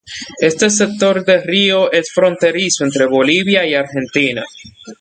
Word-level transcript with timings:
Este 0.39 0.71
sector 0.71 1.23
de 1.25 1.41
río 1.41 1.91
es 1.91 2.11
fronterizo 2.11 2.83
entre 2.83 3.05
Bolivia 3.05 3.67
y 3.67 3.75
Argentina. 3.75 4.41